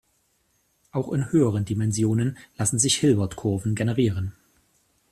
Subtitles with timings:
[0.91, 4.33] Auch in höheren Dimensionen lassen sich Hilbert-Kurven generieren.